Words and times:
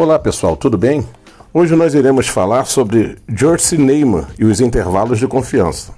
Olá 0.00 0.16
pessoal, 0.16 0.56
tudo 0.56 0.78
bem? 0.78 1.04
Hoje 1.52 1.74
nós 1.74 1.92
iremos 1.92 2.28
falar 2.28 2.66
sobre 2.66 3.18
George 3.28 3.76
Neyman 3.76 4.28
e 4.38 4.44
os 4.44 4.60
intervalos 4.60 5.18
de 5.18 5.26
confiança. 5.26 5.92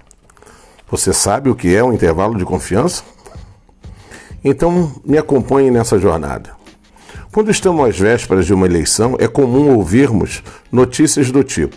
Você 0.90 1.12
sabe 1.12 1.50
o 1.50 1.54
que 1.54 1.76
é 1.76 1.84
um 1.84 1.92
intervalo 1.92 2.38
de 2.38 2.46
confiança? 2.46 3.02
Então 4.42 4.90
me 5.04 5.18
acompanhe 5.18 5.70
nessa 5.70 5.98
jornada. 5.98 6.52
Quando 7.30 7.50
estamos 7.50 7.86
às 7.86 7.98
vésperas 7.98 8.46
de 8.46 8.54
uma 8.54 8.64
eleição, 8.64 9.16
é 9.18 9.28
comum 9.28 9.76
ouvirmos 9.76 10.42
notícias 10.72 11.30
do 11.30 11.44
tipo: 11.44 11.76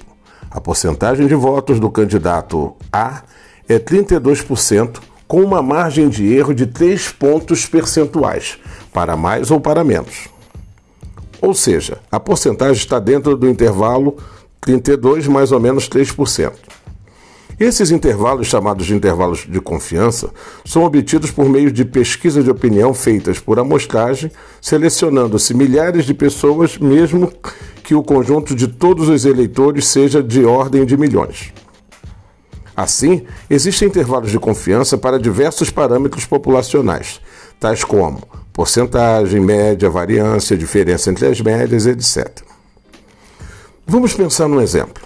a 0.50 0.62
porcentagem 0.62 1.28
de 1.28 1.36
votos 1.36 1.78
do 1.78 1.92
candidato 1.92 2.74
A 2.90 3.24
é 3.68 3.78
32%, 3.78 5.02
com 5.28 5.42
uma 5.42 5.62
margem 5.62 6.08
de 6.08 6.34
erro 6.34 6.54
de 6.54 6.68
3 6.68 7.10
pontos 7.10 7.66
percentuais, 7.66 8.58
para 8.94 9.18
mais 9.18 9.52
ou 9.52 9.60
para 9.60 9.84
menos. 9.84 10.33
Ou 11.44 11.54
seja, 11.54 12.00
a 12.10 12.22
porcentagem 12.22 12.82
está 12.82 13.00
dentro 13.00 13.36
do 13.36 13.50
intervalo 13.50 14.16
32 14.62 15.28
mais 15.28 15.52
ou 15.52 15.60
menos 15.60 15.90
3%. 15.90 16.54
Esses 17.60 17.92
intervalos, 17.92 18.48
chamados 18.48 18.86
de 18.86 18.96
intervalos 18.96 19.46
de 19.46 19.60
confiança, 19.60 20.30
são 20.64 20.86
obtidos 20.86 21.32
por 21.32 21.50
meio 21.50 21.70
de 21.70 21.84
pesquisas 21.84 22.46
de 22.46 22.50
opinião 22.50 22.94
feitas 22.94 23.42
por 23.42 23.60
amostragem, 23.60 24.32
selecionando-se 24.62 25.54
milhares 25.54 26.06
de 26.06 26.14
pessoas, 26.14 26.78
mesmo 26.78 27.30
que 27.84 27.94
o 27.94 28.02
conjunto 28.02 28.56
de 28.56 28.70
todos 28.70 29.10
os 29.10 29.26
eleitores 29.26 29.86
seja 29.86 30.24
de 30.24 30.46
ordem 30.46 30.86
de 30.86 30.96
milhões. 30.96 31.54
Assim, 32.74 33.26
existem 33.50 33.90
intervalos 33.90 34.32
de 34.32 34.40
confiança 34.40 34.98
para 34.98 35.20
diversos 35.20 35.70
parâmetros 35.70 36.26
populacionais, 36.26 37.20
tais 37.60 37.84
como 37.84 38.43
porcentagem, 38.54 39.42
média, 39.42 39.90
variância, 39.90 40.56
diferença 40.56 41.10
entre 41.10 41.26
as 41.26 41.42
médias, 41.42 41.88
etc. 41.88 42.30
Vamos 43.86 44.14
pensar 44.14 44.48
num 44.48 44.62
exemplo. 44.62 45.04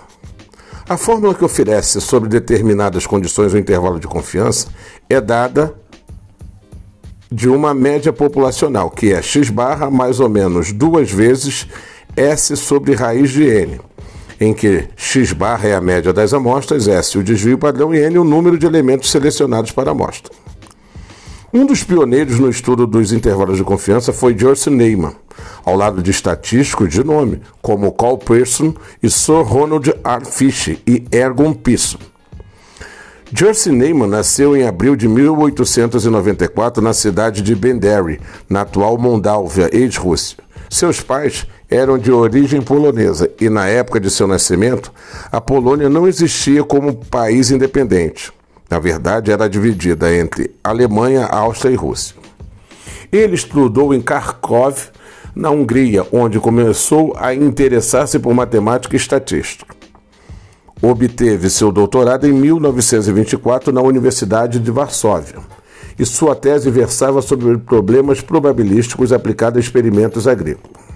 A 0.88 0.96
fórmula 0.96 1.34
que 1.34 1.44
oferece 1.44 2.00
sobre 2.00 2.30
determinadas 2.30 3.06
condições 3.08 3.54
o 3.54 3.58
intervalo 3.58 4.00
de 4.00 4.08
confiança 4.08 4.68
é 5.10 5.20
dada 5.20 5.74
de 7.30 7.50
uma 7.50 7.74
média 7.74 8.14
populacional, 8.14 8.90
que 8.90 9.12
é 9.12 9.22
x 9.22 9.50
barra 9.50 9.90
mais 9.90 10.20
ou 10.20 10.30
menos 10.30 10.72
duas 10.72 11.12
vezes 11.12 11.68
S 12.16 12.56
sobre 12.56 12.94
raiz 12.94 13.32
de 13.32 13.44
N, 13.44 13.82
em 14.40 14.54
que 14.54 14.88
x 14.96 15.34
barra 15.34 15.68
é 15.68 15.76
a 15.76 15.82
média 15.82 16.14
das 16.14 16.34
amostras, 16.34 16.88
S 16.88 17.18
o 17.18 17.24
desvio 17.24 17.58
padrão 17.58 17.94
e 17.94 18.00
N 18.00 18.20
o 18.20 18.24
número 18.24 18.58
de 18.58 18.66
elementos 18.66 19.12
selecionados 19.12 19.72
para 19.72 19.90
a 19.90 19.92
amostra. 19.92 20.32
Um 21.58 21.66
dos 21.66 21.84
pioneiros 21.84 22.38
no 22.38 22.52
estudo 22.52 22.86
dos 22.86 23.12
intervalos 23.12 23.58
de 23.58 23.64
confiança 23.64 24.14
foi 24.14 24.38
George 24.38 24.70
Neyman, 24.70 25.16
ao 25.66 25.76
lado 25.76 26.04
de 26.04 26.12
estatísticos 26.12 26.88
de 26.88 27.04
nome 27.04 27.42
como 27.64 27.92
Carl 27.94 28.16
Pearson 28.16 28.76
e 29.02 29.10
Sir 29.10 29.42
Ronald 29.42 29.92
R. 30.04 30.26
Fish 30.26 30.78
e 30.86 31.04
Ergon 31.12 31.56
Pearson. 31.56 31.98
George 33.34 33.72
Neyman 33.72 34.08
nasceu 34.08 34.56
em 34.56 34.68
abril 34.68 34.96
de 34.96 35.08
1894 35.08 36.80
na 36.80 36.94
cidade 36.94 37.42
de 37.42 37.56
Bendary, 37.56 38.22
na 38.48 38.62
atual 38.62 38.96
Moldávia, 39.00 39.68
ex-Rússia. 39.76 40.38
Seus 40.70 41.02
pais 41.02 41.48
eram 41.72 41.98
de 41.98 42.12
origem 42.12 42.62
polonesa 42.62 43.32
e, 43.42 43.50
na 43.50 43.66
época 43.66 44.00
de 44.00 44.12
seu 44.12 44.28
nascimento, 44.28 44.94
a 45.32 45.42
Polônia 45.42 45.90
não 45.90 46.08
existia 46.08 46.64
como 46.64 46.94
país 46.94 47.50
independente. 47.50 48.37
Na 48.70 48.80
verdade, 48.80 49.32
era 49.32 49.50
dividida 49.50 50.14
entre 50.14 50.56
Alemanha, 50.64 51.26
Áustria 51.26 51.72
e 51.72 51.76
Rússia. 51.76 52.16
Ele 53.12 53.36
estudou 53.36 53.94
em 53.94 54.02
Kharkov, 54.02 54.90
na 55.34 55.50
Hungria, 55.52 56.06
onde 56.12 56.40
começou 56.40 57.16
a 57.18 57.34
interessar-se 57.34 58.18
por 58.18 58.34
matemática 58.34 58.96
e 58.96 58.98
estatística. 58.98 59.76
Obteve 60.82 61.50
seu 61.50 61.72
doutorado 61.72 62.28
em 62.28 62.34
1924 62.34 63.72
na 63.72 63.82
Universidade 63.82 64.60
de 64.60 64.72
Varsóvia, 64.72 65.40
e 65.98 66.06
sua 66.06 66.36
tese 66.36 66.70
versava 66.70 67.22
sobre 67.22 67.58
problemas 67.58 68.22
probabilísticos 68.22 69.14
aplicados 69.14 69.58
a 69.58 69.60
experimentos 69.60 70.28
agrícolas. 70.28 70.87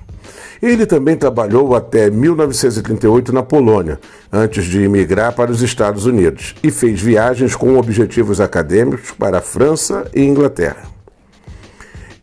Ele 0.61 0.85
também 0.85 1.17
trabalhou 1.17 1.75
até 1.75 2.09
1938 2.09 3.33
na 3.33 3.41
Polônia, 3.41 3.99
antes 4.31 4.65
de 4.65 4.83
emigrar 4.83 5.33
para 5.33 5.51
os 5.51 5.63
Estados 5.63 6.05
Unidos, 6.05 6.53
e 6.61 6.69
fez 6.69 7.01
viagens 7.01 7.55
com 7.55 7.77
objetivos 7.77 8.39
acadêmicos 8.39 9.09
para 9.11 9.39
a 9.39 9.41
França 9.41 10.05
e 10.13 10.21
Inglaterra. 10.21 10.83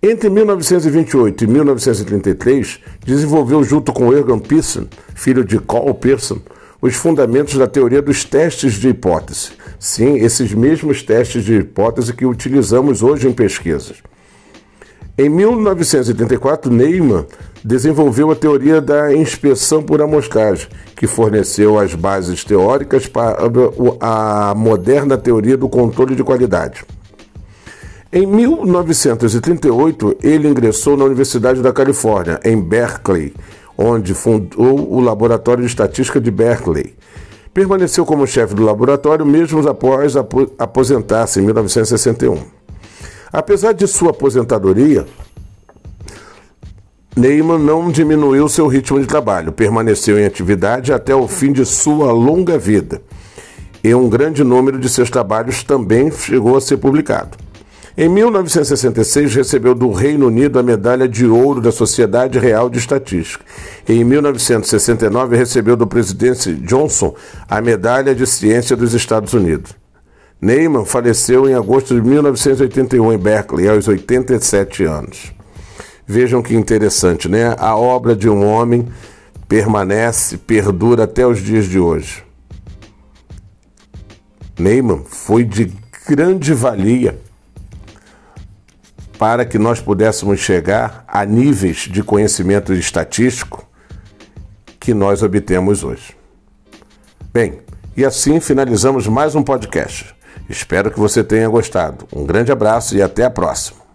Entre 0.01 0.31
1928 0.31 1.43
e 1.43 1.47
1933, 1.49 2.79
desenvolveu 3.05 3.65
junto 3.65 3.93
com 3.93 4.13
Ergon 4.13 4.39
Pearson, 4.39 4.87
filho 5.17 5.45
de 5.45 5.59
Carl 5.59 5.93
Pearson, 5.93 6.39
os 6.81 6.95
fundamentos 6.95 7.57
da 7.57 7.67
teoria 7.67 8.01
dos 8.01 8.25
testes 8.25 8.75
de 8.75 8.91
hipótese. 8.91 9.51
Sim, 9.81 10.15
esses 10.19 10.55
mesmos 10.55 11.03
testes 11.03 11.43
de 11.45 11.57
hipótese 11.57 12.13
que 12.13 12.25
utilizamos 12.25 13.03
hoje 13.03 13.27
em 13.27 13.33
pesquisas. 13.33 13.97
Em 15.21 15.29
1934, 15.29 16.73
Neyman 16.73 17.27
desenvolveu 17.65 18.31
a 18.31 18.37
teoria 18.37 18.81
da 18.81 19.13
inspeção 19.13 19.83
por 19.83 20.01
amostragem, 20.01 20.69
que 20.95 21.09
forneceu 21.09 21.77
as 21.77 21.93
bases 21.93 22.45
teóricas 22.45 23.09
para 23.09 23.37
a 24.01 24.55
moderna 24.55 25.19
teoria 25.19 25.57
do 25.57 25.69
controle 25.69 26.15
de 26.15 26.23
qualidade. 26.23 26.85
Em 28.13 28.25
1938, 28.25 30.19
ele 30.23 30.47
ingressou 30.47 30.97
na 30.97 31.05
Universidade 31.05 31.61
da 31.63 31.73
Califórnia, 31.73 32.39
em 32.45 32.59
Berkeley, 32.63 33.35
onde 33.77 34.15
fundou 34.15 34.89
o 34.89 35.01
Laboratório 35.01 35.65
de 35.65 35.69
Estatística 35.69 36.21
de 36.21 36.31
Berkeley. 36.31 36.95
Permaneceu 37.53 38.07
como 38.07 38.25
chefe 38.25 38.55
do 38.55 38.63
laboratório 38.63 39.27
mesmo 39.27 39.69
após 39.69 40.15
aposentar-se 40.17 41.41
em 41.41 41.43
1961. 41.43 42.58
Apesar 43.33 43.73
de 43.73 43.87
sua 43.87 44.11
aposentadoria, 44.11 45.07
Neyman 47.17 47.59
não 47.59 47.91
diminuiu 47.91 48.49
seu 48.49 48.69
ritmo 48.69 49.01
de 49.01 49.07
trabalho, 49.07 49.51
permaneceu 49.51 50.19
em 50.19 50.25
atividade 50.25 50.93
até 50.93 51.15
o 51.15 51.27
fim 51.27 51.53
de 51.53 51.67
sua 51.67 52.13
longa 52.13 52.57
vida. 52.57 53.03
E 53.83 53.95
um 53.95 54.09
grande 54.09 54.45
número 54.45 54.79
de 54.79 54.89
seus 54.89 55.11
trabalhos 55.11 55.63
também 55.63 56.11
chegou 56.11 56.57
a 56.57 56.61
ser 56.61 56.77
publicado. 56.77 57.37
Em 57.97 58.09
1966, 58.09 59.35
recebeu 59.35 59.75
do 59.75 59.91
Reino 59.91 60.29
Unido 60.29 60.61
a 60.61 60.63
medalha 60.63 61.09
de 61.09 61.27
ouro 61.27 61.61
da 61.61 61.73
Sociedade 61.73 62.39
Real 62.39 62.71
de 62.71 62.79
Estatística. 62.79 63.45
E 63.89 63.95
em 63.95 64.05
1969, 64.05 65.37
recebeu 65.37 65.77
do 65.77 65.85
presidente 65.85 66.55
Johnson 66.55 67.13
a 67.49 67.61
medalha 67.61 68.15
de 68.15 68.25
ciência 68.25 68.77
dos 68.77 68.95
Estados 68.95 69.33
Unidos. 69.35 69.75
Neyman 70.41 70.85
faleceu 70.85 71.49
em 71.49 71.55
agosto 71.55 71.95
de 71.95 72.01
1981 72.01 73.13
em 73.13 73.19
Berkeley, 73.19 73.69
aos 73.69 73.89
87 73.89 74.85
anos. 74.85 75.33
Vejam 76.07 76.41
que 76.41 76.55
interessante, 76.55 77.29
né? 77.29 77.57
A 77.59 77.77
obra 77.77 78.15
de 78.15 78.29
um 78.29 78.47
homem 78.47 78.89
permanece, 79.49 80.39
perdura 80.39 81.05
até 81.05 81.27
os 81.27 81.41
dias 81.41 81.67
de 81.67 81.81
hoje. 81.81 82.23
Neyman 84.57 85.05
foi 85.07 85.45
de 85.45 85.73
grande 86.07 86.55
valia 86.55 87.19
para 89.19 89.45
que 89.45 89.59
nós 89.59 89.81
pudéssemos 89.81 90.39
chegar 90.39 91.05
a 91.09 91.25
níveis 91.25 91.89
de 91.91 92.03
conhecimento 92.05 92.73
estatístico 92.73 93.69
que 94.79 94.95
nós 94.95 95.23
obtemos 95.23 95.83
hoje. 95.83 96.17
Bem, 97.33 97.59
e 97.97 98.05
assim 98.05 98.39
finalizamos 98.39 99.09
mais 99.09 99.35
um 99.35 99.43
podcast. 99.43 100.18
Espero 100.49 100.91
que 100.91 100.99
você 100.99 101.23
tenha 101.23 101.49
gostado. 101.49 102.07
Um 102.15 102.25
grande 102.25 102.51
abraço 102.51 102.97
e 102.97 103.03
até 103.03 103.25
a 103.25 103.31
próxima. 103.31 103.88